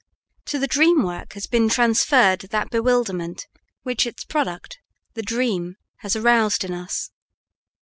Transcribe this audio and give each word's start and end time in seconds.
To 0.45 0.57
the 0.57 0.65
dream 0.65 1.03
work 1.03 1.33
has 1.33 1.45
been 1.45 1.69
transferred 1.69 2.39
that 2.49 2.71
bewilderment 2.71 3.45
which 3.83 4.07
its 4.07 4.23
product, 4.23 4.79
the 5.13 5.21
dream, 5.21 5.75
has 5.97 6.15
aroused 6.15 6.63
in 6.63 6.73
us. 6.73 7.11